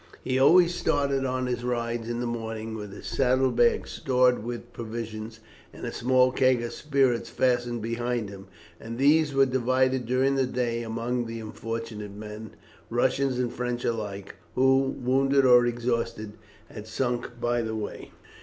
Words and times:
He 0.23 0.39
always 0.39 0.73
started 0.73 1.25
on 1.25 1.45
his 1.45 1.63
rides 1.63 2.09
in 2.09 2.21
the 2.21 2.25
morning 2.25 2.73
with 2.73 2.91
his 2.91 3.05
saddle 3.05 3.51
bag 3.51 3.87
stored 3.87 4.43
with 4.43 4.73
provisions, 4.73 5.39
and 5.71 5.85
a 5.85 5.91
small 5.91 6.31
keg 6.31 6.63
of 6.63 6.73
spirits 6.73 7.29
fastened 7.29 7.83
behind 7.83 8.27
him, 8.31 8.47
and 8.79 8.97
these 8.97 9.35
were 9.35 9.45
divided 9.45 10.07
during 10.07 10.33
the 10.37 10.47
day 10.47 10.81
among 10.81 11.27
the 11.27 11.39
unfortunate 11.39 12.15
men, 12.15 12.55
Russians 12.89 13.37
and 13.37 13.53
French 13.53 13.85
alike, 13.85 14.37
who, 14.55 14.79
wounded 14.79 15.45
or 15.45 15.67
exhausted, 15.67 16.33
had 16.67 16.87
sunk 16.87 17.39
by 17.39 17.61
the 17.61 17.75
way. 17.75 18.09